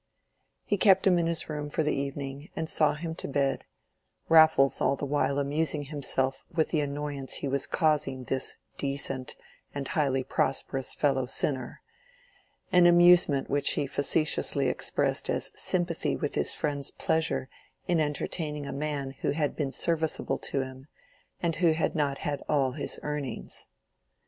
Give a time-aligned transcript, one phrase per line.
[0.63, 3.65] He kept him in his own room for the evening and saw him to bed,
[4.29, 9.35] Raffles all the while amusing himself with the annoyance he was causing this decent
[9.75, 11.81] and highly prosperous fellow sinner,
[12.71, 17.47] an amusement which he facetiously expressed as sympathy with his friend's pleasure
[17.87, 20.87] in entertaining a man who had been serviceable to him,
[21.43, 23.67] and who had not had all his earnings.